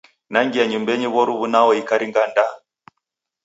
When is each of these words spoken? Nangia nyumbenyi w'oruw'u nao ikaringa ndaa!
Nangia 0.33 0.63
nyumbenyi 0.67 1.07
w'oruw'u 1.13 1.45
nao 1.53 1.71
ikaringa 1.81 2.21
ndaa! 2.31 2.53